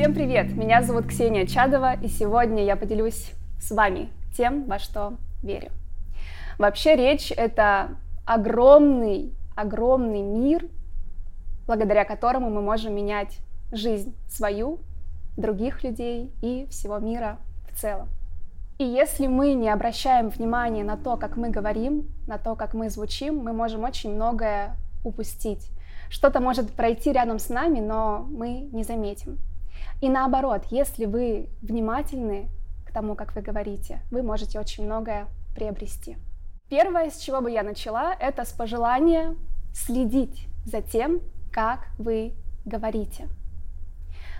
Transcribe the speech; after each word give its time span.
Всем 0.00 0.14
привет! 0.14 0.56
Меня 0.56 0.82
зовут 0.82 1.08
Ксения 1.08 1.44
Чадова, 1.44 1.92
и 1.92 2.08
сегодня 2.08 2.64
я 2.64 2.74
поделюсь 2.74 3.32
с 3.60 3.70
вами 3.70 4.08
тем, 4.34 4.64
во 4.64 4.78
что 4.78 5.18
верю. 5.42 5.72
Вообще 6.56 6.96
речь— 6.96 7.30
это 7.36 7.98
огромный, 8.24 9.34
огромный 9.54 10.22
мир, 10.22 10.64
благодаря 11.66 12.06
которому 12.06 12.48
мы 12.48 12.62
можем 12.62 12.94
менять 12.94 13.40
жизнь 13.72 14.16
свою, 14.26 14.78
других 15.36 15.84
людей 15.84 16.32
и 16.40 16.66
всего 16.70 16.98
мира 16.98 17.36
в 17.70 17.78
целом. 17.78 18.08
И 18.78 18.84
если 18.84 19.26
мы 19.26 19.52
не 19.52 19.68
обращаем 19.68 20.30
внимания 20.30 20.82
на 20.82 20.96
то, 20.96 21.18
как 21.18 21.36
мы 21.36 21.50
говорим, 21.50 22.08
на 22.26 22.38
то, 22.38 22.56
как 22.56 22.72
мы 22.72 22.88
звучим, 22.88 23.36
мы 23.36 23.52
можем 23.52 23.84
очень 23.84 24.14
многое 24.14 24.76
упустить. 25.04 25.68
Что-то 26.08 26.40
может 26.40 26.72
пройти 26.72 27.12
рядом 27.12 27.38
с 27.38 27.50
нами, 27.50 27.80
но 27.80 28.26
мы 28.30 28.60
не 28.72 28.82
заметим. 28.82 29.38
И 30.00 30.08
наоборот, 30.08 30.64
если 30.70 31.04
вы 31.04 31.48
внимательны 31.62 32.48
к 32.86 32.92
тому, 32.92 33.14
как 33.14 33.34
вы 33.34 33.42
говорите, 33.42 34.00
вы 34.10 34.22
можете 34.22 34.58
очень 34.58 34.84
многое 34.84 35.26
приобрести. 35.54 36.16
Первое, 36.68 37.10
с 37.10 37.18
чего 37.18 37.40
бы 37.40 37.50
я 37.50 37.62
начала, 37.62 38.14
это 38.14 38.44
с 38.44 38.52
пожелания 38.52 39.34
следить 39.74 40.46
за 40.64 40.80
тем, 40.82 41.20
как 41.52 41.88
вы 41.98 42.32
говорите. 42.64 43.28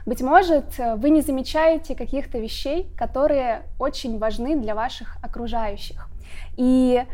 Быть 0.07 0.23
может, 0.23 0.79
вы 0.97 1.11
не 1.11 1.21
замечаете 1.21 1.95
каких-то 1.95 2.39
вещей, 2.39 2.89
которые 2.97 3.65
очень 3.79 4.19
важны 4.19 4.59
для 4.59 4.75
ваших 4.75 5.19
окружающих. 5.23 6.09
И 6.57 7.05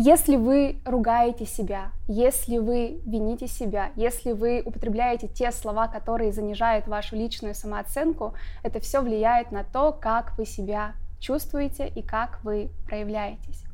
если 0.00 0.36
вы 0.36 0.80
ругаете 0.84 1.44
себя, 1.44 1.90
если 2.06 2.58
вы 2.58 3.00
вините 3.04 3.48
себя, 3.48 3.90
если 3.96 4.30
вы 4.30 4.62
употребляете 4.64 5.26
те 5.26 5.50
слова, 5.50 5.88
которые 5.88 6.30
занижают 6.30 6.86
вашу 6.86 7.16
личную 7.16 7.52
самооценку, 7.52 8.34
это 8.62 8.78
все 8.78 9.00
влияет 9.00 9.50
на 9.50 9.64
то, 9.64 9.90
как 9.90 10.38
вы 10.38 10.46
себя 10.46 10.92
чувствуете 11.18 11.88
и 11.88 12.02
как 12.02 12.38
вы 12.44 12.70
проявляетесь. 12.86 13.64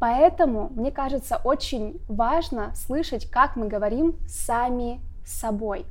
Поэтому, 0.00 0.70
мне 0.74 0.90
кажется, 0.90 1.36
очень 1.44 2.00
важно 2.08 2.74
слышать, 2.74 3.30
как 3.30 3.54
мы 3.54 3.68
говорим 3.68 4.16
сами 4.26 5.02
собой. 5.26 5.84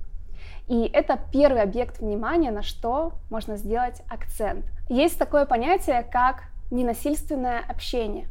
И 0.68 0.90
это 0.92 1.20
первый 1.32 1.62
объект 1.62 2.00
внимания, 2.00 2.50
на 2.50 2.64
что 2.64 3.14
можно 3.30 3.56
сделать 3.56 4.02
акцент. 4.10 4.66
Есть 4.90 5.20
такое 5.20 5.46
понятие, 5.46 6.02
как 6.12 6.46
ненасильственное 6.72 7.60
общение. 7.70 8.28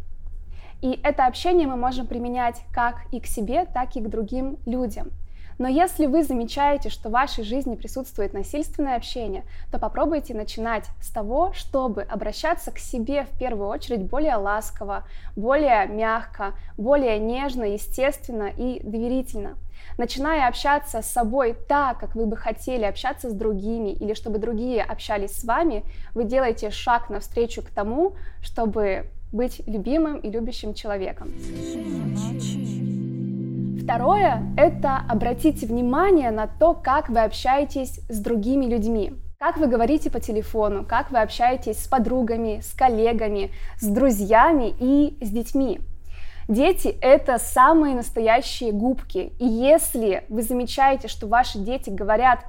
И 0.83 1.01
это 1.03 1.27
общение 1.27 1.67
мы 1.67 1.77
можем 1.77 2.07
применять 2.07 2.63
как 2.73 3.07
и 3.13 3.21
к 3.21 3.27
себе, 3.27 3.67
так 3.67 3.97
и 3.97 4.01
к 4.01 4.09
другим 4.09 4.59
людям. 4.67 5.11
Но 5.59 5.69
если 5.69 6.07
вы 6.07 6.25
замечаете, 6.25 6.89
что 6.89 7.09
в 7.09 7.13
вашей 7.13 7.45
жизни 7.45 7.77
присутствует 7.77 8.33
насильственное 8.33 8.97
общение, 8.97 9.45
то 9.71 9.79
попробуйте 9.79 10.35
начинать 10.35 10.85
с 11.01 11.11
того, 11.11 11.53
чтобы 11.53 12.03
обращаться 12.03 12.73
к 12.73 12.79
себе 12.79 13.25
в 13.25 13.39
первую 13.39 13.69
очередь 13.69 14.03
более 14.03 14.37
ласково, 14.37 15.05
более 15.37 15.87
мягко, 15.87 16.55
более 16.77 17.19
нежно, 17.19 17.65
естественно 17.65 18.49
и 18.57 18.81
доверительно. 18.83 19.57
Начиная 19.97 20.49
общаться 20.49 21.03
с 21.03 21.07
собой 21.07 21.55
так, 21.69 21.99
как 21.99 22.17
вы 22.17 22.27
бы 22.27 22.37
хотели 22.37 22.85
общаться 22.85 23.31
с 23.31 23.33
другими, 23.33 23.91
или 23.91 24.15
чтобы 24.15 24.39
другие 24.39 24.83
общались 24.83 25.39
с 25.39 25.45
вами, 25.45 25.85
вы 26.15 26.25
делаете 26.25 26.71
шаг 26.71 27.11
навстречу 27.11 27.63
к 27.63 27.71
тому, 27.71 28.15
чтобы 28.43 29.07
быть 29.35 29.61
любимым 29.67 30.19
и 30.19 30.31
любящим 30.31 30.73
человеком. 30.73 31.33
Второе– 33.83 34.43
это 34.57 35.03
обратите 35.09 35.67
внимание 35.67 36.31
на 36.31 36.47
то, 36.47 36.73
как 36.73 37.11
вы 37.11 37.21
общаетесь 37.21 38.01
с 38.09 38.19
другими 38.19 38.65
людьми. 38.65 39.13
Как 39.39 39.59
вы 39.59 39.67
говорите 39.67 40.11
по 40.11 40.21
телефону, 40.21 40.87
как 40.87 41.11
вы 41.11 41.19
общаетесь 41.19 41.85
с 41.85 41.89
подругами, 41.89 42.61
с 42.61 42.73
коллегами, 42.73 43.51
с 43.79 43.87
друзьями 43.87 44.75
и 44.81 45.19
с 45.23 45.29
детьми. 45.29 45.81
Дети— 46.49 46.89
это 47.03 47.39
самые 47.39 47.95
настоящие 47.95 48.73
губки. 48.73 49.33
И 49.39 49.47
если 49.47 50.25
вы 50.31 50.43
замечаете, 50.43 51.09
что 51.09 51.27
ваши 51.27 51.59
дети 51.59 51.91
говорят 51.91 52.47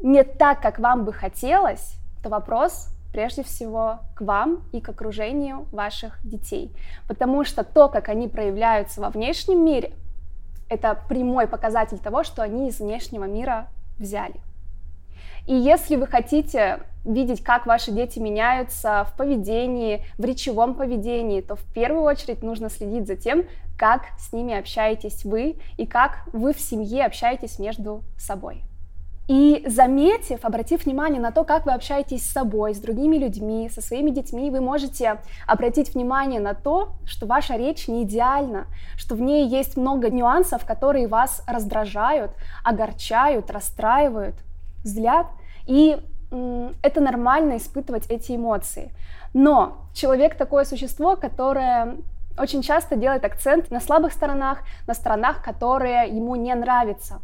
не 0.00 0.24
так, 0.24 0.60
как 0.62 0.78
вам 0.78 1.04
бы 1.04 1.12
хотелось, 1.12 1.94
то 2.22 2.28
вопрос 2.28 2.88
прежде 3.16 3.42
всего 3.42 4.00
к 4.14 4.20
вам 4.20 4.62
и 4.72 4.82
к 4.82 4.90
окружению 4.90 5.66
ваших 5.72 6.20
детей. 6.22 6.70
Потому 7.08 7.44
что 7.44 7.64
то, 7.64 7.88
как 7.88 8.10
они 8.10 8.28
проявляются 8.28 9.00
во 9.00 9.08
внешнем 9.08 9.64
мире, 9.64 9.92
это 10.68 11.00
прямой 11.08 11.46
показатель 11.46 11.98
того, 11.98 12.24
что 12.24 12.42
они 12.42 12.68
из 12.68 12.78
внешнего 12.78 13.24
мира 13.24 13.68
взяли. 13.98 14.34
И 15.46 15.54
если 15.54 15.96
вы 15.96 16.06
хотите 16.06 16.80
видеть, 17.06 17.42
как 17.42 17.64
ваши 17.64 17.90
дети 17.90 18.18
меняются 18.18 19.06
в 19.10 19.16
поведении, 19.16 20.04
в 20.18 20.24
речевом 20.26 20.74
поведении, 20.74 21.40
то 21.40 21.56
в 21.56 21.64
первую 21.72 22.02
очередь 22.02 22.42
нужно 22.42 22.68
следить 22.68 23.06
за 23.06 23.16
тем, 23.16 23.44
как 23.78 24.02
с 24.18 24.34
ними 24.34 24.54
общаетесь 24.54 25.24
вы 25.24 25.56
и 25.78 25.86
как 25.86 26.28
вы 26.34 26.52
в 26.52 26.60
семье 26.60 27.06
общаетесь 27.06 27.58
между 27.58 28.02
собой. 28.18 28.62
И 29.28 29.64
заметив, 29.66 30.44
обратив 30.44 30.84
внимание 30.84 31.20
на 31.20 31.32
то, 31.32 31.42
как 31.42 31.66
вы 31.66 31.72
общаетесь 31.72 32.24
с 32.24 32.32
собой, 32.32 32.74
с 32.74 32.78
другими 32.78 33.16
людьми, 33.16 33.68
со 33.68 33.80
своими 33.80 34.10
детьми, 34.10 34.50
вы 34.50 34.60
можете 34.60 35.18
обратить 35.48 35.94
внимание 35.94 36.40
на 36.40 36.54
то, 36.54 36.90
что 37.04 37.26
ваша 37.26 37.56
речь 37.56 37.88
не 37.88 38.04
идеальна, 38.04 38.66
что 38.96 39.16
в 39.16 39.20
ней 39.20 39.48
есть 39.48 39.76
много 39.76 40.10
нюансов, 40.10 40.64
которые 40.64 41.08
вас 41.08 41.42
раздражают, 41.48 42.30
огорчают, 42.62 43.50
расстраивают, 43.50 44.36
взгляд. 44.84 45.26
И 45.66 45.96
это 46.82 47.00
нормально 47.00 47.56
испытывать 47.56 48.06
эти 48.08 48.36
эмоции. 48.36 48.92
Но 49.34 49.88
человек 49.92 50.36
такое 50.36 50.64
существо, 50.64 51.16
которое 51.16 51.96
очень 52.38 52.62
часто 52.62 52.94
делает 52.94 53.24
акцент 53.24 53.72
на 53.72 53.80
слабых 53.80 54.12
сторонах, 54.12 54.58
на 54.86 54.94
сторонах, 54.94 55.42
которые 55.42 56.08
ему 56.08 56.36
не 56.36 56.54
нравятся. 56.54 57.20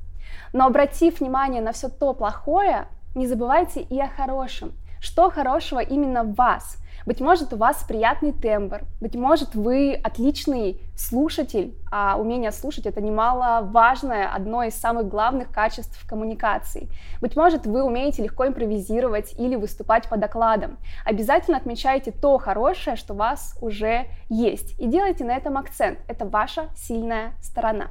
Но 0.52 0.66
обратив 0.66 1.20
внимание 1.20 1.62
на 1.62 1.72
все 1.72 1.88
то 1.88 2.12
плохое, 2.14 2.86
не 3.14 3.26
забывайте 3.26 3.80
и 3.80 4.00
о 4.00 4.08
хорошем. 4.08 4.72
Что 5.00 5.30
хорошего 5.30 5.80
именно 5.80 6.22
в 6.22 6.34
вас? 6.34 6.81
Быть 7.06 7.20
может, 7.20 7.52
у 7.52 7.56
вас 7.56 7.84
приятный 7.86 8.32
тембр, 8.32 8.82
быть 9.00 9.14
может, 9.14 9.54
вы 9.54 9.94
отличный 9.94 10.80
слушатель, 10.96 11.74
а 11.90 12.16
умение 12.18 12.52
слушать 12.52 12.86
это 12.86 13.00
немаловажное, 13.00 14.28
одно 14.32 14.62
из 14.62 14.74
самых 14.74 15.08
главных 15.08 15.50
качеств 15.50 16.06
коммуникации. 16.08 16.88
Быть 17.20 17.36
может, 17.36 17.66
вы 17.66 17.82
умеете 17.82 18.22
легко 18.22 18.46
импровизировать 18.46 19.34
или 19.38 19.56
выступать 19.56 20.08
по 20.08 20.16
докладам. 20.16 20.78
Обязательно 21.04 21.56
отмечайте 21.56 22.12
то 22.12 22.38
хорошее, 22.38 22.96
что 22.96 23.14
у 23.14 23.16
вас 23.16 23.56
уже 23.60 24.06
есть, 24.28 24.78
и 24.78 24.86
делайте 24.86 25.24
на 25.24 25.32
этом 25.32 25.58
акцент. 25.58 25.98
Это 26.08 26.24
ваша 26.24 26.68
сильная 26.76 27.32
сторона. 27.40 27.88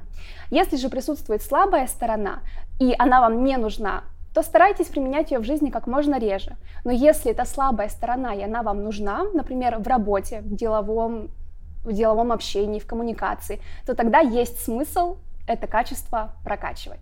Если 0.50 0.78
же 0.78 0.90
присутствует 0.90 1.42
слабая 1.42 1.88
сторона, 1.88 2.40
и 2.80 2.96
она 2.98 3.22
вам 3.22 3.44
не 3.44 3.58
нужна, 3.58 4.04
то 4.34 4.42
старайтесь 4.44 4.88
применять 4.88 5.32
ее 5.32 5.40
в 5.40 5.44
жизни 5.44 5.70
как 5.70 5.88
можно 5.88 6.20
реже. 6.20 6.56
Но 6.84 6.92
если 6.92 7.32
это 7.32 7.46
слабая 7.46 7.90
сторона, 7.90 8.34
и 8.34 8.42
она 8.42 8.64
вам 8.64 8.84
нужна, 8.84 9.24
например, 9.34 9.78
в 9.80 9.88
работе, 9.88 10.42
в 10.42 10.56
деловом, 10.56 11.30
в 11.84 11.92
деловом 11.92 12.32
общении, 12.32 12.80
в 12.80 12.86
коммуникации, 12.86 13.60
то 13.86 13.96
тогда 13.96 14.20
есть 14.20 14.64
смысл 14.64 15.18
это 15.48 15.68
качество 15.68 16.36
прокачивать. 16.44 17.02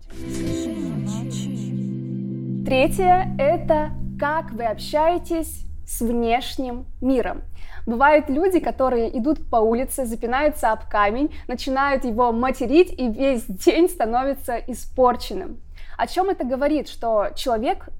Третье– 2.66 3.34
это 3.38 3.90
как 4.18 4.52
вы 4.52 4.64
общаетесь 4.64 5.64
с 5.86 6.00
внешним 6.00 6.86
миром. 7.00 7.42
Бывают 7.86 8.28
люди, 8.28 8.60
которые 8.60 9.16
идут 9.18 9.48
по 9.50 9.56
улице, 9.56 10.04
запинаются 10.04 10.70
об 10.70 10.88
камень, 10.88 11.34
начинают 11.48 12.04
его 12.04 12.30
материть 12.30 12.92
и 12.92 13.08
весь 13.08 13.44
день 13.46 13.88
становится 13.88 14.56
испорченным. 14.56 15.58
О 16.00 16.06
чем 16.06 16.30
это 16.30 16.44
говорит? 16.44 16.88
Что 16.88 17.28
человек 17.34 17.90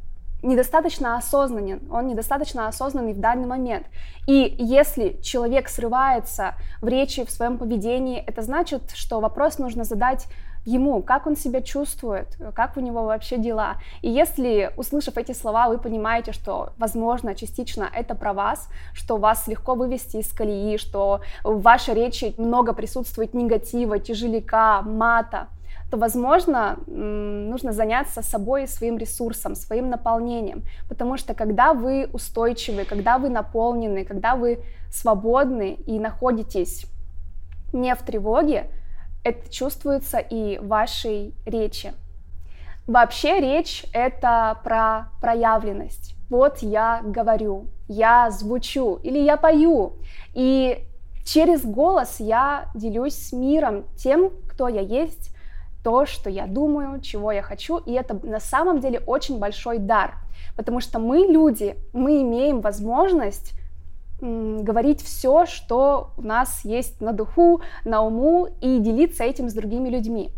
недостаточно 0.43 1.19
осознанен, 1.19 1.82
он 1.91 2.06
недостаточно 2.06 2.67
осознанный 2.67 3.12
в 3.12 3.20
данный 3.20 3.47
момент. 3.47 3.87
И 4.26 4.56
если 4.58 5.20
человек 5.20 5.69
срывается 5.69 6.55
в 6.81 6.88
речи, 6.88 7.26
в 7.26 7.31
своем 7.31 7.58
поведении, 7.58 8.19
это 8.19 8.41
значит, 8.41 8.93
что 8.94 9.20
вопрос 9.20 9.58
нужно 9.58 9.85
задать 9.85 10.29
ему, 10.64 11.02
как 11.02 11.26
он 11.26 11.37
себя 11.37 11.61
чувствует, 11.61 12.38
как 12.55 12.79
у 12.79 12.81
него 12.81 13.05
вообще 13.05 13.37
дела. 13.37 13.76
И 14.00 14.08
если, 14.08 14.73
услышав 14.79 15.19
эти 15.19 15.32
слова, 15.32 15.69
вы 15.69 15.76
понимаете, 15.76 16.32
что, 16.32 16.73
возможно, 16.79 17.35
частично 17.35 17.87
это 17.93 18.14
про 18.14 18.32
вас, 18.32 18.70
что 18.94 19.19
вас 19.19 19.47
легко 19.47 19.75
вывести 19.75 20.17
из 20.17 20.32
колеи, 20.32 20.79
что 20.79 21.20
в 21.44 21.61
вашей 21.61 21.93
речи 21.93 22.35
много 22.38 22.73
присутствует 22.73 23.35
негатива, 23.35 23.99
тяжеляка, 23.99 24.81
мата, 24.81 25.49
то, 25.90 25.96
возможно, 25.96 26.78
нужно 26.87 27.72
заняться 27.72 28.22
собой, 28.22 28.69
своим 28.69 28.96
ресурсом, 28.96 29.54
своим 29.54 29.90
наполнением. 29.90 30.62
Потому 30.88 31.16
что 31.16 31.34
когда 31.34 31.75
вы 31.75 32.08
устойчивы, 32.12 32.84
когда 32.84 33.19
вы 33.19 33.28
наполнены, 33.28 34.04
когда 34.04 34.37
вы 34.37 34.60
свободны 34.90 35.75
и 35.87 35.98
находитесь 35.98 36.87
не 37.72 37.94
в 37.94 38.02
тревоге, 38.02 38.70
это 39.25 39.52
чувствуется 39.52 40.19
и 40.19 40.58
в 40.58 40.69
вашей 40.69 41.34
речи. 41.44 41.92
Вообще 42.87 43.40
речь— 43.40 43.84
это 43.92 44.58
про 44.64 45.10
проявленность. 45.20 46.14
Вот 46.31 46.58
я 46.58 47.02
говорю, 47.04 47.66
я 47.88 48.31
звучу 48.31 49.00
или 49.02 49.19
я 49.19 49.37
пою. 49.37 49.94
И 50.34 50.84
через 51.25 51.64
голос 51.64 52.20
я 52.20 52.66
делюсь 52.75 53.14
с 53.14 53.32
миром 53.32 53.84
тем, 53.96 54.31
кто 54.48 54.69
я 54.69 54.81
есть, 54.81 55.34
то, 55.82 56.06
что 56.06 56.29
я 56.31 56.47
думаю, 56.47 57.00
чего 57.00 57.32
я 57.32 57.43
хочу, 57.43 57.79
и 57.79 57.93
это 57.93 58.19
на 58.27 58.41
самом 58.41 58.81
деле 58.81 59.00
очень 59.06 59.38
большой 59.38 59.79
дар, 59.79 60.15
потому 60.56 60.81
что 60.81 60.99
мы 60.99 61.19
люди, 61.19 61.77
мы 61.93 62.23
имеем 62.23 62.61
возможность 62.61 63.55
говорить 64.21 65.03
все, 65.03 65.47
что 65.47 66.11
у 66.19 66.23
нас 66.23 66.65
есть 66.65 67.00
на 67.00 67.12
духу, 67.12 67.62
на 67.85 68.03
уму, 68.03 68.49
и 68.61 68.79
делиться 68.79 69.25
этим 69.25 69.49
с 69.49 69.55
другими 69.55 69.88
людьми. 69.88 70.31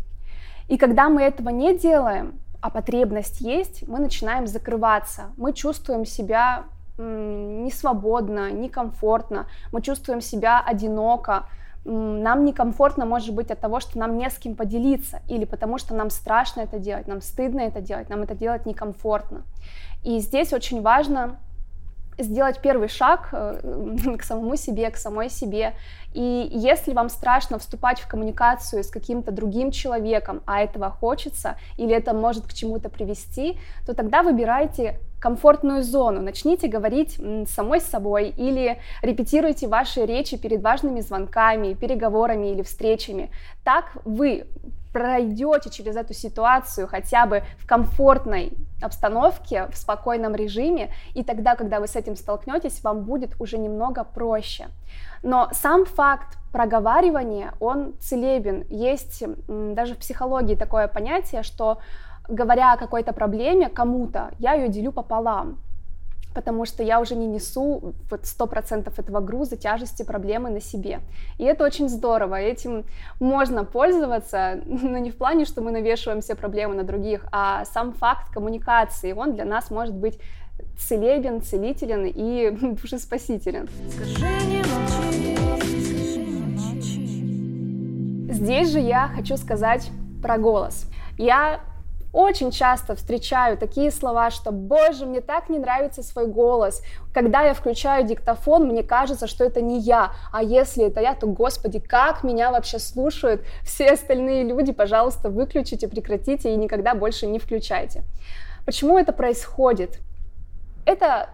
И 0.69 0.77
когда 0.77 1.09
мы 1.09 1.21
этого 1.21 1.49
не 1.49 1.77
делаем, 1.77 2.39
а 2.61 2.69
потребность 2.69 3.41
есть, 3.41 3.85
мы 3.87 3.99
начинаем 3.99 4.47
закрываться, 4.47 5.31
мы 5.35 5.51
чувствуем 5.51 6.05
себя 6.05 6.63
не 6.97 7.71
свободно, 7.71 8.51
некомфортно, 8.51 9.47
мы 9.73 9.81
чувствуем 9.81 10.21
себя 10.21 10.63
одиноко, 10.65 11.47
нам 11.85 12.45
некомфортно 12.45 13.05
может 13.05 13.33
быть 13.35 13.51
от 13.51 13.59
того, 13.59 13.79
что 13.79 13.99
нам 13.99 14.17
не 14.17 14.29
с 14.29 14.35
кем 14.35 14.55
поделиться, 14.55 15.21
или 15.27 15.45
потому 15.45 15.77
что 15.77 15.93
нам 15.93 16.09
страшно 16.09 16.61
это 16.61 16.79
делать, 16.79 17.07
нам 17.07 17.21
стыдно 17.21 17.61
это 17.61 17.81
делать, 17.81 18.09
нам 18.09 18.21
это 18.21 18.35
делать 18.35 18.65
некомфортно. 18.65 19.43
И 20.03 20.19
здесь 20.19 20.53
очень 20.53 20.81
важно 20.81 21.37
сделать 22.17 22.59
первый 22.61 22.87
шаг 22.89 23.29
э, 23.31 24.15
к 24.19 24.23
самому 24.23 24.55
себе, 24.55 24.89
к 24.91 24.97
самой 24.97 25.29
себе. 25.29 25.73
И 26.13 26.49
если 26.51 26.93
вам 26.93 27.09
страшно 27.09 27.57
вступать 27.57 27.99
в 27.99 28.07
коммуникацию 28.07 28.83
с 28.83 28.89
каким-то 28.89 29.31
другим 29.31 29.71
человеком, 29.71 30.41
а 30.45 30.61
этого 30.61 30.89
хочется, 30.89 31.57
или 31.77 31.93
это 31.93 32.13
может 32.13 32.45
к 32.45 32.53
чему-то 32.53 32.89
привести, 32.89 33.57
то 33.85 33.93
тогда 33.93 34.21
выбирайте 34.21 34.99
комфортную 35.23 35.83
зону, 35.83 36.21
начните 36.21 36.67
говорить 36.67 37.17
самой 37.47 37.79
с 37.79 37.85
собой 37.85 38.27
или 38.27 38.81
репетируйте 39.01 39.69
ваши 39.69 40.05
речи 40.05 40.35
перед 40.37 40.61
важными 40.61 40.99
звонками, 40.99 41.75
переговорами 41.75 42.51
или 42.51 42.61
встречами. 42.61 43.31
Так 43.63 43.85
вы 44.03 44.47
пройдете 44.91 45.69
через 45.69 45.95
эту 45.95 46.13
ситуацию 46.13 46.87
хотя 46.87 47.25
бы 47.25 47.43
в 47.57 47.65
комфортной 47.65 48.51
обстановке, 48.81 49.67
в 49.71 49.77
спокойном 49.77 50.35
режиме, 50.35 50.93
и 51.13 51.23
тогда, 51.23 51.55
когда 51.55 51.79
вы 51.79 51.87
с 51.87 51.95
этим 51.95 52.17
столкнетесь, 52.17 52.83
вам 52.83 53.05
будет 53.05 53.39
уже 53.39 53.57
немного 53.57 54.03
проще. 54.03 54.67
Но 55.23 55.47
сам 55.53 55.85
факт 55.85 56.37
проговаривания, 56.51 57.53
он 57.61 57.93
целебен. 58.01 58.65
Есть 58.69 59.23
даже 59.47 59.95
в 59.95 59.99
психологии 59.99 60.55
такое 60.55 60.89
понятие, 60.89 61.43
что 61.43 61.77
говоря 62.27 62.73
о 62.73 62.77
какой-то 62.77 63.13
проблеме 63.13 63.69
кому-то, 63.69 64.31
я 64.39 64.53
ее 64.53 64.69
делю 64.69 64.91
пополам 64.91 65.57
потому 66.33 66.65
что 66.65 66.83
я 66.83 66.99
уже 66.99 67.15
не 67.15 67.27
несу 67.27 67.93
вот 68.09 68.25
сто 68.25 68.47
процентов 68.47 68.99
этого 68.99 69.21
груза, 69.21 69.55
тяжести 69.55 70.03
проблемы 70.03 70.49
на 70.49 70.59
себе. 70.59 70.99
И 71.37 71.43
это 71.43 71.63
очень 71.63 71.89
здорово, 71.89 72.35
этим 72.35 72.85
можно 73.19 73.63
пользоваться, 73.65 74.59
но 74.65 74.97
не 74.97 75.11
в 75.11 75.17
плане, 75.17 75.45
что 75.45 75.61
мы 75.61 75.71
навешиваем 75.71 76.21
все 76.21 76.35
проблемы 76.35 76.75
на 76.75 76.83
других, 76.83 77.25
а 77.31 77.65
сам 77.65 77.93
факт 77.93 78.31
коммуникации, 78.33 79.13
он 79.13 79.33
для 79.33 79.45
нас 79.45 79.69
может 79.71 79.95
быть 79.95 80.19
целебен, 80.77 81.41
целителен 81.41 82.05
и 82.05 82.51
душеспасителен. 82.81 83.69
Скажи, 83.89 84.25
не 84.47 84.63
молчи, 84.63 85.35
скажи, 85.83 86.19
не 86.19 86.39
молчи. 86.55 88.33
Здесь 88.33 88.69
же 88.71 88.79
я 88.79 89.07
хочу 89.07 89.37
сказать 89.37 89.91
про 90.21 90.37
голос. 90.37 90.87
Я 91.17 91.59
очень 92.13 92.51
часто 92.51 92.95
встречаю 92.95 93.57
такие 93.57 93.91
слова, 93.91 94.29
что 94.29 94.51
«Боже, 94.51 95.07
мне 95.07 95.19
так 95.19 95.49
не 95.49 95.57
нравится 95.57 96.03
свой 96.03 96.27
голос». 96.27 96.83
Когда 97.11 97.41
я 97.41 97.55
включаю 97.55 98.05
диктофон, 98.05 98.67
мне 98.67 98.83
кажется, 98.83 99.25
что 99.25 99.43
это 99.43 99.61
не 99.61 99.79
я. 99.79 100.11
А 100.31 100.43
если 100.43 100.85
это 100.85 101.01
я, 101.01 101.15
то, 101.15 101.25
Господи, 101.25 101.79
как 101.79 102.23
меня 102.23 102.51
вообще 102.51 102.77
слушают 102.77 103.41
все 103.63 103.91
остальные 103.91 104.43
люди? 104.43 104.71
Пожалуйста, 104.71 105.29
выключите, 105.29 105.87
прекратите 105.87 106.53
и 106.53 106.55
никогда 106.55 106.93
больше 106.93 107.25
не 107.25 107.39
включайте. 107.39 108.03
Почему 108.63 108.99
это 108.99 109.11
происходит? 109.11 109.99
Это 110.85 111.29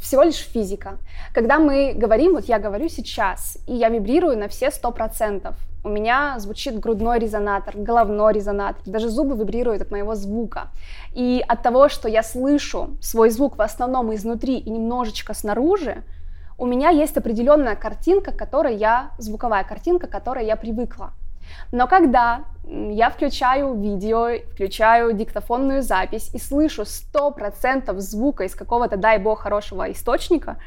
всего 0.00 0.24
лишь 0.24 0.36
физика. 0.36 0.98
Когда 1.32 1.58
мы 1.58 1.94
говорим, 1.94 2.34
вот 2.34 2.44
я 2.46 2.58
говорю 2.58 2.88
сейчас, 2.88 3.58
и 3.66 3.74
я 3.74 3.88
вибрирую 3.88 4.36
на 4.36 4.48
все 4.48 4.70
сто 4.70 4.90
процентов, 4.90 5.56
у 5.88 5.90
меня 5.90 6.38
звучит 6.38 6.78
грудной 6.78 7.18
резонатор, 7.18 7.74
головной 7.76 8.34
резонатор, 8.34 8.82
даже 8.84 9.08
зубы 9.08 9.36
вибрируют 9.36 9.82
от 9.82 9.90
моего 9.90 10.14
звука. 10.14 10.68
И 11.14 11.42
от 11.48 11.62
того, 11.62 11.88
что 11.88 12.08
я 12.08 12.22
слышу 12.22 12.90
свой 13.00 13.30
звук 13.30 13.56
в 13.56 13.62
основном 13.62 14.14
изнутри 14.14 14.58
и 14.58 14.70
немножечко 14.70 15.32
снаружи, 15.32 16.02
у 16.58 16.66
меня 16.66 16.90
есть 16.90 17.16
определенная 17.16 17.74
картинка, 17.74 18.32
которой 18.32 18.76
я, 18.76 19.10
звуковая 19.18 19.64
картинка, 19.64 20.08
которой 20.08 20.44
я 20.44 20.56
привыкла. 20.56 21.12
Но 21.72 21.86
когда 21.86 22.40
я 22.64 23.08
включаю 23.08 23.74
видео, 23.74 24.28
включаю 24.52 25.14
диктофонную 25.14 25.82
запись 25.82 26.30
и 26.34 26.38
слышу 26.38 26.82
100% 26.82 27.98
звука 27.98 28.44
из 28.44 28.54
какого-то, 28.54 28.98
дай 28.98 29.18
бог, 29.18 29.40
хорошего 29.40 29.90
источника, 29.90 30.58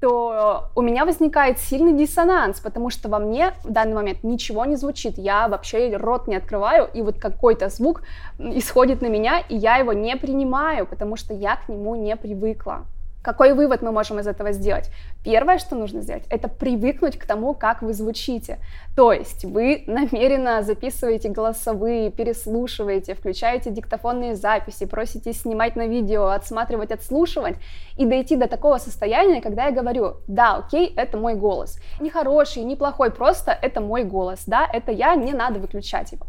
то 0.00 0.70
у 0.74 0.82
меня 0.82 1.04
возникает 1.04 1.58
сильный 1.58 1.92
диссонанс, 1.92 2.60
потому 2.60 2.90
что 2.90 3.08
во 3.08 3.18
мне 3.18 3.52
в 3.64 3.70
данный 3.70 3.94
момент 3.94 4.22
ничего 4.22 4.64
не 4.64 4.76
звучит, 4.76 5.18
я 5.18 5.48
вообще 5.48 5.96
рот 5.96 6.28
не 6.28 6.36
открываю, 6.36 6.88
и 6.94 7.02
вот 7.02 7.18
какой-то 7.18 7.68
звук 7.68 8.02
исходит 8.38 9.02
на 9.02 9.08
меня, 9.08 9.40
и 9.40 9.56
я 9.56 9.76
его 9.76 9.92
не 9.92 10.16
принимаю, 10.16 10.86
потому 10.86 11.16
что 11.16 11.34
я 11.34 11.56
к 11.56 11.68
нему 11.68 11.96
не 11.96 12.14
привыкла. 12.16 12.86
Какой 13.22 13.52
вывод 13.52 13.82
мы 13.82 13.90
можем 13.90 14.20
из 14.20 14.26
этого 14.26 14.52
сделать? 14.52 14.90
Первое, 15.24 15.58
что 15.58 15.74
нужно 15.74 16.02
сделать, 16.02 16.24
это 16.30 16.48
привыкнуть 16.48 17.18
к 17.18 17.26
тому, 17.26 17.52
как 17.52 17.82
вы 17.82 17.92
звучите. 17.92 18.58
То 18.96 19.12
есть 19.12 19.44
вы 19.44 19.82
намеренно 19.86 20.62
записываете 20.62 21.28
голосовые, 21.28 22.10
переслушиваете, 22.10 23.14
включаете 23.14 23.70
диктофонные 23.70 24.36
записи, 24.36 24.86
просите 24.86 25.32
снимать 25.32 25.76
на 25.76 25.86
видео, 25.86 26.28
отсматривать, 26.28 26.92
отслушивать 26.92 27.56
и 27.96 28.06
дойти 28.06 28.36
до 28.36 28.46
такого 28.46 28.78
состояния, 28.78 29.40
когда 29.40 29.66
я 29.66 29.72
говорю, 29.72 30.18
да, 30.28 30.56
окей, 30.56 30.94
это 30.96 31.18
мой 31.18 31.34
голос. 31.34 31.78
Не 32.00 32.10
хороший, 32.10 32.62
не 32.62 32.76
плохой, 32.76 33.10
просто 33.10 33.50
это 33.50 33.80
мой 33.80 34.04
голос, 34.04 34.44
да, 34.46 34.66
это 34.72 34.92
я, 34.92 35.16
не 35.16 35.32
надо 35.32 35.58
выключать 35.58 36.12
его. 36.12 36.26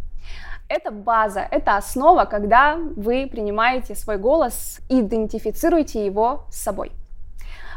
Это 0.69 0.91
база, 0.91 1.47
это 1.49 1.77
основа, 1.77 2.25
когда 2.25 2.77
вы 2.95 3.27
принимаете 3.27 3.95
свой 3.95 4.17
голос, 4.19 4.79
идентифицируете 4.87 6.05
его 6.05 6.43
с 6.51 6.61
собой. 6.61 6.91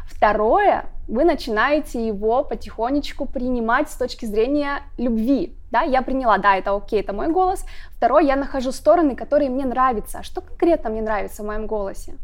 Второе, 0.06 0.84
вы 1.08 1.24
начинаете 1.24 2.06
его 2.06 2.44
потихонечку 2.44 3.24
принимать 3.24 3.88
с 3.88 3.96
точки 3.96 4.26
зрения 4.26 4.82
любви. 4.98 5.56
Да, 5.70 5.80
я 5.80 6.02
приняла, 6.02 6.36
да, 6.36 6.56
это 6.56 6.76
окей, 6.76 7.00
это 7.00 7.14
мой 7.14 7.28
голос. 7.28 7.64
Второе, 7.96 8.24
я 8.24 8.36
нахожу 8.36 8.72
стороны, 8.72 9.16
которые 9.16 9.48
мне 9.48 9.64
нравятся. 9.64 10.18
А 10.18 10.22
что 10.22 10.42
конкретно 10.42 10.90
мне 10.90 11.00
нравится 11.00 11.42
в 11.42 11.46
моем 11.46 11.66
голосе? 11.66 12.16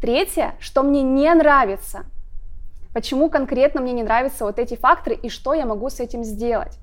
Третье, 0.00 0.56
что 0.58 0.82
мне 0.82 1.02
не 1.02 1.32
нравится. 1.32 2.04
Почему 2.92 3.30
конкретно 3.30 3.80
мне 3.80 3.92
не 3.92 4.02
нравятся 4.02 4.44
вот 4.44 4.58
эти 4.58 4.74
факторы 4.74 5.14
и 5.14 5.28
что 5.28 5.54
я 5.54 5.66
могу 5.66 5.88
с 5.88 6.00
этим 6.00 6.24
сделать? 6.24 6.78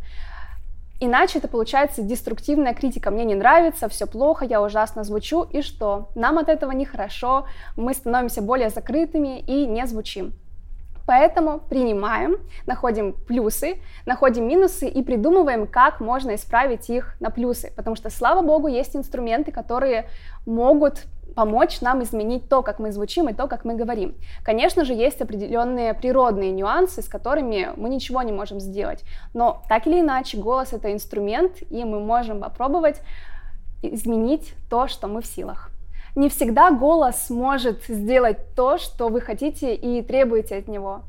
Иначе 1.03 1.39
это 1.39 1.48
получается 1.48 2.03
деструктивная 2.03 2.75
критика. 2.75 3.10
Мне 3.10 3.25
не 3.25 3.34
нравится, 3.34 3.89
все 3.89 4.05
плохо, 4.05 4.46
я 4.46 4.62
ужасно 4.62 5.03
звучу, 5.03 5.41
и 5.41 5.63
что? 5.63 6.10
Нам 6.13 6.38
от 6.38 6.48
этого 6.48 6.72
нехорошо, 6.74 7.48
мы 7.75 7.96
становимся 7.96 8.43
более 8.43 8.70
закрытыми 8.70 9.39
и 9.39 9.65
не 9.65 9.88
звучим. 9.88 10.34
Поэтому 11.08 11.60
принимаем, 11.60 12.38
находим 12.67 13.13
плюсы, 13.13 13.79
находим 14.05 14.48
минусы 14.48 14.88
и 14.88 15.01
придумываем, 15.01 15.65
как 15.65 16.01
можно 16.01 16.36
исправить 16.36 16.88
их 16.91 17.20
на 17.20 17.31
плюсы. 17.31 17.74
Потому 17.75 17.96
что, 17.96 18.12
слава 18.12 18.43
богу, 18.43 18.67
есть 18.67 18.96
инструменты, 18.96 19.51
которые 19.51 20.08
могут 20.46 21.05
помочь 21.36 21.82
нам 21.82 22.04
изменить 22.04 22.50
то, 22.50 22.62
как 22.62 22.80
мы 22.80 22.92
звучим 22.92 23.30
и 23.30 23.34
то, 23.34 23.48
как 23.48 23.66
мы 23.66 23.76
говорим. 23.76 24.16
Конечно 24.44 24.86
же, 24.86 24.94
есть 24.94 25.22
определенные 25.22 25.94
природные 25.94 26.52
нюансы, 26.52 27.02
с 27.02 27.08
которыми 27.08 27.70
мы 27.76 27.90
ничего 27.90 28.22
не 28.22 28.32
можем 28.32 28.60
сделать. 28.60 29.04
Но 29.34 29.62
так 29.70 29.88
или 29.88 30.00
иначе, 30.00 30.38
голос 30.38 30.74
это 30.74 30.92
инструмент, 30.92 31.64
и 31.70 31.84
мы 31.84 32.00
можем 32.00 32.42
попробовать 32.42 33.02
изменить 33.82 34.54
то, 34.70 34.88
что 34.88 35.08
мы 35.08 35.22
в 35.22 35.26
силах. 35.26 35.70
Не 36.16 36.30
всегда 36.30 36.72
голос 36.72 37.30
может 37.30 37.86
сделать 37.86 38.54
то, 38.56 38.78
что 38.78 39.08
вы 39.08 39.22
хотите 39.22 39.74
и 39.74 40.02
требуете 40.02 40.58
от 40.58 40.68
него. 40.68 41.02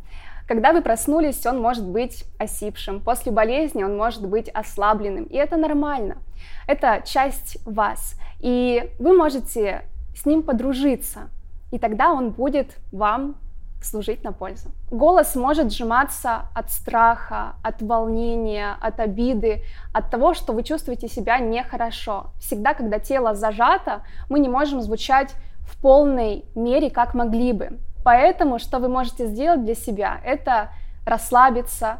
Когда 0.46 0.72
вы 0.72 0.82
проснулись, 0.82 1.44
он 1.46 1.60
может 1.60 1.84
быть 1.84 2.24
осипшим. 2.38 3.00
После 3.00 3.32
болезни 3.32 3.82
он 3.82 3.96
может 3.96 4.26
быть 4.26 4.48
ослабленным. 4.48 5.24
И 5.24 5.36
это 5.36 5.56
нормально. 5.56 6.18
Это 6.66 7.02
часть 7.04 7.58
вас. 7.66 8.16
И 8.40 8.90
вы 8.98 9.16
можете 9.16 9.82
с 10.16 10.26
ним 10.26 10.42
подружиться, 10.42 11.30
и 11.70 11.78
тогда 11.78 12.12
он 12.12 12.30
будет 12.30 12.76
вам 12.92 13.36
служить 13.84 14.22
на 14.24 14.32
пользу. 14.32 14.70
Голос 14.90 15.34
может 15.34 15.72
сжиматься 15.72 16.42
от 16.54 16.70
страха, 16.70 17.54
от 17.62 17.82
волнения, 17.82 18.76
от 18.80 19.00
обиды, 19.00 19.64
от 19.92 20.10
того, 20.10 20.34
что 20.34 20.52
вы 20.52 20.62
чувствуете 20.62 21.08
себя 21.08 21.38
нехорошо. 21.38 22.26
Всегда, 22.38 22.74
когда 22.74 22.98
тело 22.98 23.34
зажато, 23.34 24.02
мы 24.28 24.38
не 24.38 24.48
можем 24.48 24.82
звучать 24.82 25.34
в 25.60 25.80
полной 25.80 26.44
мере, 26.54 26.90
как 26.90 27.14
могли 27.14 27.52
бы. 27.52 27.78
Поэтому, 28.04 28.58
что 28.58 28.78
вы 28.78 28.88
можете 28.88 29.26
сделать 29.26 29.64
для 29.64 29.74
себя, 29.74 30.20
это 30.24 30.70
расслабиться, 31.06 31.98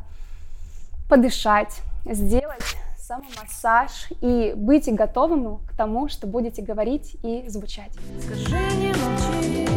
подышать, 1.09 1.81
сделать 2.04 2.76
самомассаж 3.12 4.09
и 4.21 4.54
быть 4.57 4.92
готовым 4.95 5.59
к 5.66 5.76
тому, 5.76 6.09
что 6.09 6.26
будете 6.26 6.62
говорить 6.62 7.16
и 7.23 7.45
звучать. 7.49 7.92
Скажи, 8.21 8.57
не 8.76 8.92
молчи. 8.95 9.73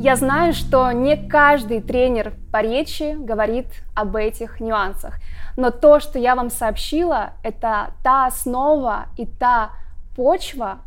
Я 0.00 0.14
знаю, 0.14 0.52
что 0.52 0.92
не 0.92 1.16
каждый 1.16 1.80
тренер 1.80 2.32
по 2.52 2.62
речи 2.62 3.16
говорит 3.18 3.66
об 3.96 4.14
этих 4.14 4.60
нюансах, 4.60 5.14
но 5.56 5.72
то, 5.72 5.98
что 5.98 6.20
я 6.20 6.36
вам 6.36 6.50
сообщила, 6.50 7.32
это 7.42 7.90
та 8.04 8.26
основа 8.26 9.06
и 9.16 9.26
та 9.26 9.72
почва, 10.14 10.78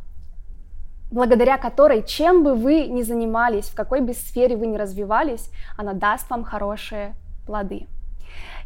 благодаря 1.12 1.58
которой, 1.58 2.04
чем 2.04 2.42
бы 2.46 2.56
вы 2.56 2.88
ни 2.88 3.02
занимались, 3.02 3.66
в 3.66 3.76
какой 3.76 4.00
бы 4.00 4.14
сфере 4.14 4.56
вы 4.56 4.68
ни 4.68 4.78
развивались, 4.78 5.50
она 5.78 5.92
даст 5.92 6.30
вам 6.30 6.46
хорошие 6.46 7.14
плоды. 7.46 7.88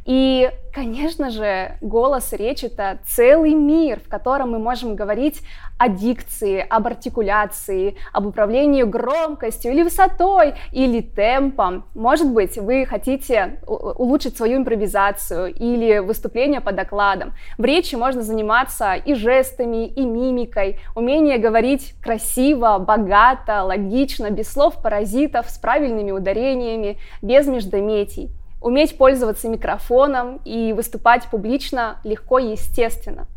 И, 0.06 0.52
конечно 0.72 1.32
же, 1.32 1.78
голос 1.82 2.32
речь— 2.32 2.64
это 2.64 3.00
целый 3.08 3.56
мир, 3.56 4.00
в 4.00 4.08
котором 4.08 4.52
мы 4.52 4.60
можем 4.60 4.96
говорить 4.96 5.42
о 5.80 5.90
дикции, 5.90 6.64
об 6.70 6.86
артикуляции, 6.86 7.96
об 8.14 8.28
управлении 8.28 8.84
громкостью 8.84 9.72
или 9.72 9.82
высотой, 9.82 10.54
или 10.72 11.02
темпом. 11.02 11.86
Может 11.96 12.32
быть, 12.32 12.56
вы 12.60 12.86
хотите 12.86 13.60
улучшить 13.66 14.38
свою 14.38 14.58
импровизацию 14.58 15.52
или 15.52 15.98
выступление 15.98 16.62
по 16.62 16.72
докладам. 16.72 17.34
В 17.58 17.66
речи 17.66 17.96
можно 17.96 18.22
заниматься 18.22 18.94
и 18.94 19.16
жестами, 19.16 19.88
и 19.88 20.06
мимикой, 20.06 20.78
умение 20.94 21.40
говорить 21.40 21.96
красиво, 22.04 22.78
богато, 22.78 23.64
логично, 23.64 24.30
без 24.30 24.54
слов 24.54 24.84
паразитов, 24.84 25.50
с 25.50 25.58
правильными 25.58 26.12
ударениями, 26.12 27.00
без 27.24 27.48
междометий 27.48 28.30
уметь 28.66 28.98
пользоваться 28.98 29.48
микрофоном 29.48 30.42
и 30.44 30.74
выступать 30.74 31.26
публично 31.26 31.98
легко 32.04 32.40
и 32.40 32.54
естественно. 32.54 33.28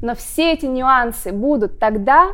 Но 0.00 0.14
все 0.14 0.54
эти 0.54 0.64
нюансы 0.64 1.32
будут 1.32 1.78
тогда 1.78 2.30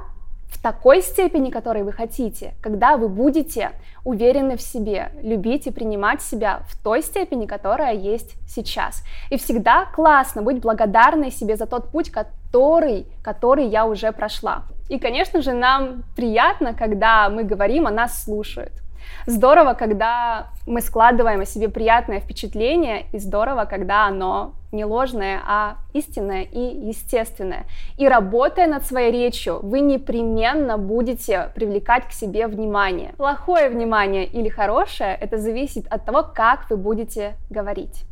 в 0.46 0.62
такой 0.62 1.02
степени, 1.02 1.50
которой 1.50 1.82
вы 1.82 1.90
хотите, 1.90 2.54
когда 2.62 2.96
вы 2.96 3.08
будете 3.08 3.72
уверены 4.04 4.56
в 4.56 4.62
себе, 4.62 5.10
любить 5.22 5.66
и 5.66 5.72
принимать 5.72 6.22
себя 6.22 6.60
в 6.68 6.80
той 6.84 7.02
степени, 7.02 7.46
которая 7.46 7.94
есть 7.94 8.36
сейчас. 8.46 9.02
И 9.30 9.36
всегда 9.36 9.86
классно 9.86 10.42
быть 10.42 10.60
благодарной 10.60 11.32
себе 11.32 11.56
за 11.56 11.66
тот 11.66 11.90
путь, 11.90 12.12
который, 12.12 13.08
который 13.24 13.66
я 13.66 13.86
уже 13.86 14.12
прошла. 14.12 14.62
И, 14.88 15.00
конечно 15.00 15.42
же, 15.42 15.52
нам 15.52 16.04
приятно, 16.14 16.74
когда 16.74 17.28
мы 17.28 17.42
говорим, 17.42 17.88
а 17.88 17.90
нас 17.90 18.22
слушают. 18.22 18.83
Здорово, 19.26 19.74
когда 19.74 20.48
мы 20.66 20.80
складываем 20.80 21.40
о 21.40 21.46
себе 21.46 21.68
приятное 21.68 22.20
впечатление, 22.20 23.06
и 23.12 23.18
здорово, 23.18 23.64
когда 23.64 24.06
оно 24.06 24.54
не 24.72 24.84
ложное, 24.84 25.40
а 25.46 25.76
истинное 25.92 26.42
и 26.42 26.58
естественное. 26.88 27.64
И 27.96 28.08
работая 28.08 28.66
над 28.66 28.84
своей 28.84 29.12
речью, 29.12 29.60
вы 29.62 29.80
непременно 29.80 30.76
будете 30.76 31.50
привлекать 31.54 32.08
к 32.08 32.12
себе 32.12 32.46
внимание. 32.46 33.14
Плохое 33.16 33.70
внимание 33.70 34.26
или 34.26 34.48
хорошее, 34.48 35.16
это 35.20 35.38
зависит 35.38 35.86
от 35.86 36.04
того, 36.04 36.22
как 36.22 36.68
вы 36.70 36.76
будете 36.76 37.36
говорить. 37.50 38.04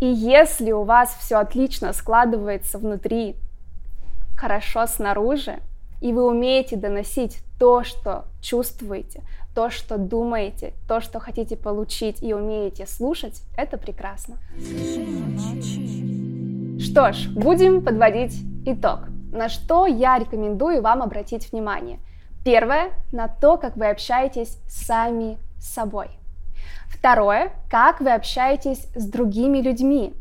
И 0.00 0.06
если 0.06 0.72
у 0.72 0.82
вас 0.82 1.16
все 1.20 1.36
отлично 1.36 1.92
складывается 1.92 2.78
внутри, 2.78 3.36
хорошо 4.36 4.86
снаружи, 4.88 5.60
и 6.00 6.12
вы 6.12 6.26
умеете 6.26 6.76
доносить 6.76 7.38
то, 7.60 7.84
что 7.84 8.24
чувствуете, 8.40 9.22
то, 9.54 9.70
что 9.70 9.98
думаете, 9.98 10.72
то, 10.88 11.00
что 11.00 11.20
хотите 11.20 11.56
получить 11.56 12.22
и 12.22 12.32
умеете 12.32 12.86
слушать, 12.86 13.42
это 13.56 13.76
прекрасно. 13.76 14.38
Что 16.78 17.12
ж, 17.12 17.28
будем 17.28 17.84
подводить 17.84 18.34
итог. 18.64 19.00
На 19.32 19.48
что 19.48 19.86
я 19.86 20.18
рекомендую 20.18 20.82
вам 20.82 21.02
обратить 21.02 21.52
внимание? 21.52 21.98
Первое, 22.44 22.90
на 23.12 23.28
то, 23.28 23.56
как 23.56 23.76
вы 23.76 23.88
общаетесь 23.88 24.58
сами 24.68 25.38
с 25.58 25.72
собой. 25.72 26.08
Второе, 26.88 27.52
как 27.70 28.00
вы 28.00 28.12
общаетесь 28.12 28.88
с 28.94 29.06
другими 29.06 29.58
людьми. 29.58 30.14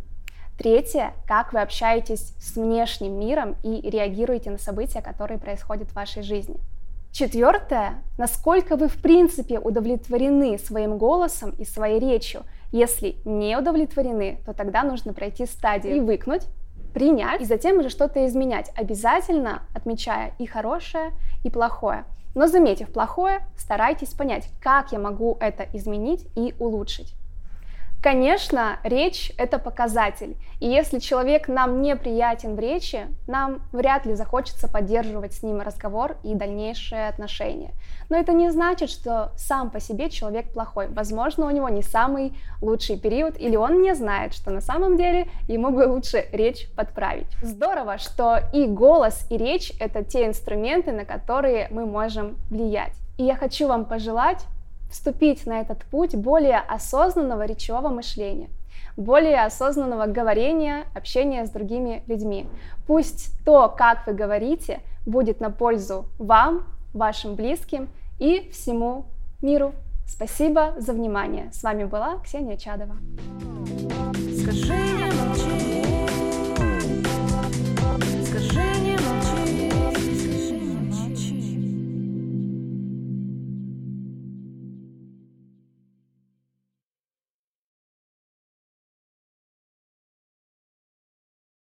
Третье, 0.57 1.13
как 1.27 1.53
вы 1.53 1.61
общаетесь 1.61 2.33
с 2.37 2.55
внешним 2.55 3.19
миром 3.19 3.55
и 3.63 3.89
реагируете 3.89 4.51
на 4.51 4.59
события, 4.59 5.01
которые 5.01 5.39
происходят 5.39 5.89
в 5.89 5.95
вашей 5.95 6.21
жизни. 6.21 6.57
Четвертое, 7.11 8.01
насколько 8.17 8.77
вы 8.77 8.87
в 8.87 9.01
принципе 9.01 9.59
удовлетворены 9.59 10.57
своим 10.57 10.97
голосом 10.97 11.49
и 11.51 11.65
своей 11.65 11.99
речью. 11.99 12.43
Если 12.71 13.17
не 13.25 13.57
удовлетворены, 13.57 14.39
то 14.45 14.53
тогда 14.53 14.83
нужно 14.83 15.13
пройти 15.13 15.45
стадию 15.45 15.97
и 15.97 15.99
выкнуть, 15.99 16.43
принять, 16.93 17.41
и 17.41 17.45
затем 17.45 17.79
уже 17.79 17.89
что-то 17.89 18.25
изменять, 18.27 18.71
обязательно 18.77 19.63
отмечая 19.75 20.33
и 20.39 20.45
хорошее, 20.45 21.11
и 21.43 21.49
плохое. 21.49 22.05
Но 22.33 22.47
заметив 22.47 22.93
плохое, 22.93 23.41
старайтесь 23.57 24.13
понять, 24.13 24.47
как 24.61 24.93
я 24.93 24.99
могу 24.99 25.37
это 25.41 25.67
изменить 25.73 26.25
и 26.35 26.55
улучшить. 26.59 27.13
Конечно, 28.01 28.79
речь— 28.83 29.31
это 29.37 29.59
показатель, 29.59 30.35
и 30.59 30.67
если 30.67 30.97
человек 30.97 31.47
нам 31.47 31.83
неприятен 31.83 32.55
в 32.55 32.59
речи, 32.59 33.05
нам 33.27 33.61
вряд 33.71 34.07
ли 34.07 34.15
захочется 34.15 34.67
поддерживать 34.67 35.33
с 35.33 35.43
ним 35.43 35.61
разговор 35.61 36.17
и 36.23 36.33
дальнейшие 36.33 37.07
отношения. 37.07 37.73
Но 38.09 38.17
это 38.17 38.33
не 38.33 38.49
значит, 38.49 38.89
что 38.89 39.31
сам 39.37 39.69
по 39.69 39.79
себе 39.79 40.09
человек 40.09 40.51
плохой. 40.51 40.87
Возможно, 40.87 41.45
у 41.45 41.51
него 41.51 41.69
не 41.69 41.83
самый 41.83 42.33
лучший 42.59 42.99
период, 42.99 43.39
или 43.39 43.55
он 43.55 43.83
не 43.83 43.93
знает, 43.93 44.33
что 44.33 44.49
на 44.49 44.61
самом 44.61 44.97
деле 44.97 45.27
ему 45.47 45.69
бы 45.69 45.87
лучше 45.87 46.25
речь 46.31 46.71
подправить. 46.75 47.27
Здорово, 47.43 47.99
что 47.99 48.39
и 48.51 48.65
голос, 48.65 49.27
и 49.29 49.37
речь— 49.37 49.73
это 49.79 50.03
те 50.03 50.25
инструменты, 50.25 50.91
на 50.91 51.05
которые 51.05 51.67
мы 51.69 51.85
можем 51.85 52.35
влиять. 52.49 52.93
И 53.19 53.23
я 53.23 53.35
хочу 53.35 53.67
вам 53.67 53.85
пожелать 53.85 54.43
вступить 54.91 55.45
на 55.45 55.61
этот 55.61 55.83
путь 55.85 56.15
более 56.15 56.59
осознанного 56.59 57.45
речевого 57.45 57.89
мышления, 57.89 58.49
более 58.97 59.43
осознанного 59.43 60.05
говорения, 60.05 60.85
общения 60.93 61.45
с 61.45 61.49
другими 61.49 62.03
людьми. 62.07 62.47
Пусть 62.85 63.31
то, 63.45 63.73
как 63.75 64.05
вы 64.05 64.13
говорите, 64.13 64.81
будет 65.05 65.39
на 65.39 65.49
пользу 65.49 66.05
вам, 66.19 66.65
вашим 66.93 67.35
близким 67.35 67.89
и 68.19 68.49
всему 68.51 69.05
миру. 69.41 69.73
Спасибо 70.05 70.73
за 70.77 70.93
внимание. 70.93 71.49
С 71.53 71.63
вами 71.63 71.85
была 71.85 72.17
Ксения 72.19 72.57
Чадова. 72.57 72.97
Скажи, 74.41 75.00